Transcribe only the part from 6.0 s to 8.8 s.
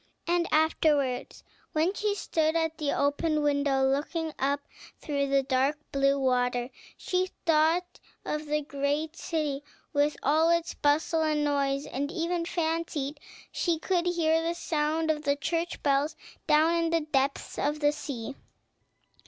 water, she thought of the